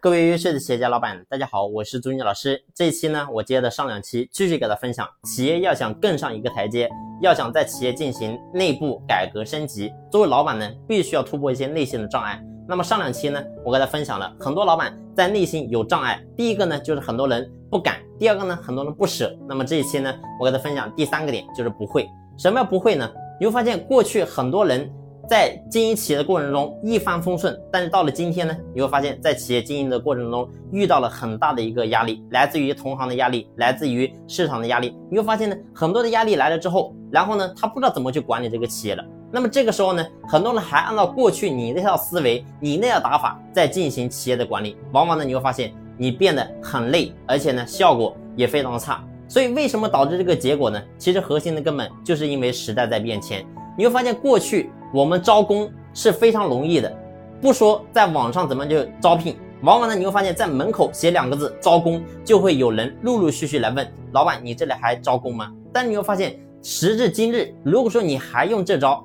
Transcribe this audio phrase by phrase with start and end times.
[0.00, 2.62] 各位优秀的企业家老板，大家好，我是朱军老师。
[2.72, 6.88] 这一期呢，我接着上两期继续给大家分享，企业要想更上一个台阶，
[7.20, 12.40] 要想在企业进行内部改革升级，作为老板呢，必须要突破一些内心的障碍。
[12.68, 19.36] 那么上两期呢，我给大家分享了很多老板在内心有障碍，第一个呢就是很多人不敢，第二个呢很多人不舍。
[19.48, 22.08] 那么这一期呢，我给大家分享第三个点就是不会。
[22.38, 23.10] 什么叫不会呢？
[23.40, 24.88] 你会发现过去很多人。
[25.28, 34.96] 在经营企业的过程中一帆风顺，但是到了今天呢，你会发现在企业经营的过程中遇到了很大的一个压力，来自于同行的压力，来自于市场的压力。
[35.10, 39.04] 你会发现呢，很多的压力来了之后，然后呢，他不知道怎么去管理这个企业了。
[39.30, 49.04] 那么这个时候呢，很多人还按照过去你那套思维、你那套打法在进行企业的管理，往往呢，你会发现你变得很累，而且呢，效果也非常的差。
[49.28, 50.82] 所以为什么导致这个结果呢？
[50.96, 53.44] 其实核心的根本就是因为时代在变迁。
[53.76, 54.70] 你会发现过去。
[54.92, 56.96] 我们招工是非常容易的，
[57.40, 65.52] 不说在网上怎么就招聘，往往呢你会发现在门口写两个字招工，就会有人陆陆续续来问老板，你这里还招工吗？
[65.72, 69.04] 但你会发现时至今日，如果说你还用这招，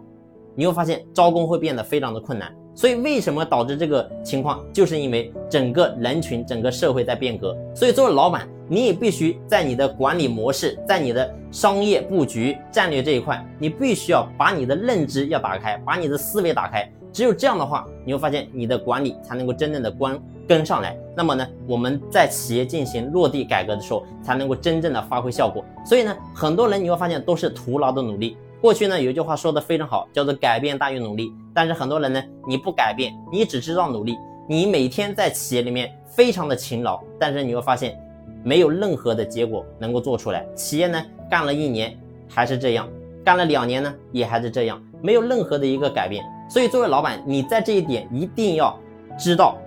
[0.56, 2.54] 你会发现招工会变得非常的困难。
[2.76, 7.56] 所以为什么导致这个情况，就是因为整个人群、整个社会在变革。
[7.76, 16.92] 所以作为老板，你也必须在你的管理模式、在你的商业布局、战略这一块，你必须要把你的认知要打开，把你的思维打开。
[17.12, 20.98] 只有这样的话，你会发现你的管理才能够真正的关跟上来。
[21.16, 25.64] 那么呢，我们在企业进行落地改革的时候，才能够真正的发挥效果。
[25.86, 28.36] 所以呢，很多人你会发现都是徒劳的努力。
[28.60, 31.32] 过去呢，有一句话说的非常好，叫做改变大于努力。
[31.54, 34.18] 但是很多人呢，你不改变，你只知道努力，
[34.50, 37.96] 你每天在企业里面非常的勤劳，但是你会发现，
[38.44, 40.46] 没有任何的结果能够做出来。
[40.56, 42.88] 企业呢，干了一年还是这样，
[43.24, 46.24] 干了两年呢，也还是这样，没有任何的一个改变。
[46.50, 48.78] 所以作为老板，你在这一点一定要
[49.18, 49.58] 知道，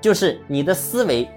[0.00, 1.28] 就是你的思维，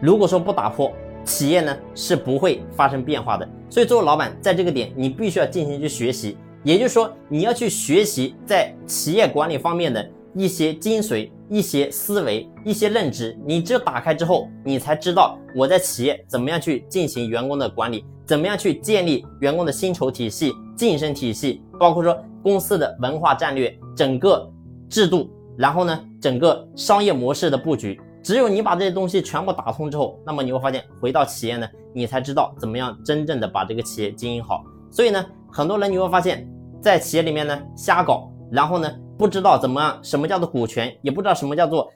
[0.00, 0.90] 如果说不打破，
[1.24, 3.48] 企业呢是不会发生变化的。
[3.68, 6.36] 所以作为老板，在这个点，你必须要进行去学习。
[6.64, 10.04] 也就是说，你要去学习在企业管理方面的
[10.34, 13.38] 一些精髓、一些思维、一些认知。
[13.44, 24.50] 你只有打开之后，你才知道我在企业怎么样去进行员工的管理，怎么样去建立员工的薪酬体系、晋升体系，包括说公司的文化战略、整个
[24.88, 28.00] 制度，然后呢，整个商业模式的布局。
[28.22, 34.62] 只有你把这些东西全部打通之后，那么你会发现，回到企业呢，你才知道怎么样真正的把这个企业经营好。
[34.90, 35.24] 所以呢。
[35.50, 36.46] 很多人你会发现，
[36.78, 41.92] 在企业里面呢瞎搞，然后呢不知道怎么样，什么叫做股权，也不知道什么叫做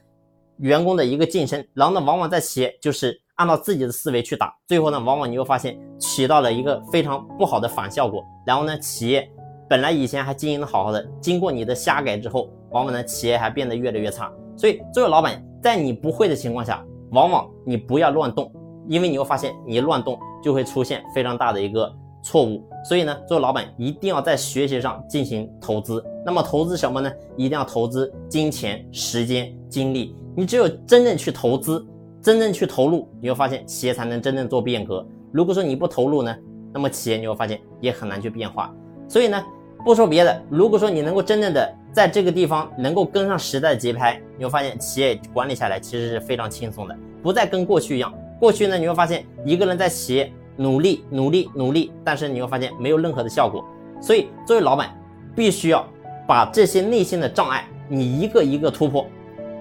[0.57, 8.25] 员工的一个晋升，然后呢往往在企业就是按照自己的思维去打，最后呢往往你会发现起到了一个非常不好的反效果。
[8.45, 9.31] 然后呢企业
[9.69, 14.29] 本来以前还经营的好好的，经过你的瞎改之后，往往呢企业还变得越来越差。
[14.57, 18.53] 所以作为老板，在你不会的情况下，往往你不要乱动，
[18.89, 21.95] 因为你会发现你乱动就会出现非常大的一个。
[22.23, 26.03] 错误，所以呢，做老板一定要在学习上进行投资。
[26.25, 27.11] 那么投资什么呢？
[27.37, 30.15] 一定要投资金钱、时间、精力。
[30.37, 31.85] 你只有真正去投资，
[32.23, 35.05] 真正去投入，你会发现企业才能真正做变革。
[35.33, 36.35] 如果说你不投入呢，
[36.73, 38.73] 那么企业你会发现也很难去变化。
[39.09, 39.45] 所以呢，
[39.85, 48.15] 不说别的，如果说你能够真正的在这个地方能够跟上时代的节拍，你会发现企业管理下来其实是非常轻松的，不再跟过去一样。
[48.39, 50.33] 过去呢，你会发现一个人在企业。
[50.57, 53.65] 努力，努力，努力，但是你会发现没有任何的效果。
[54.01, 54.91] 所以，作为老板，
[55.35, 55.87] 必须要
[56.27, 59.07] 把这些内心的障碍，你一个一个突破，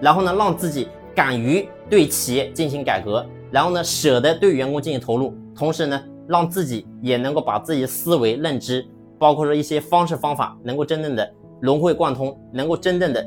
[0.01, 8.85] 然后呢，让自己敢于对企业进行改革，然后呢，舍得对员工进行投入，同时呢，让自己也能够把自己的思维认知，
[9.19, 13.25] 包括说一些方式方法，能够真正的融会贯通，能够真正的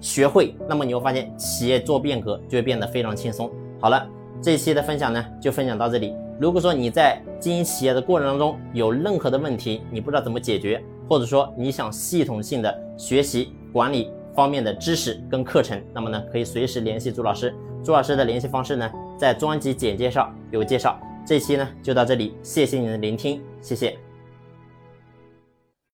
[0.00, 0.54] 学会。
[0.68, 3.50] 那么你会发现，企业做变革就会变得非常轻松。
[3.80, 4.04] 好了，
[4.42, 6.12] 这一期的分享呢，就分享到这里。
[6.38, 17.54] 如果说你在经营企业的过程当中有任何的问题，你不知道怎么解决，或者说你想系统性的学习管理方面的知识跟课程，那么呢，可以随时联系朱老师。
[17.82, 20.98] 朱老师的联系方式呢，在专辑简介上有介绍。
[21.26, 24.05] 这期呢就到这里，谢谢你的聆听，谢谢。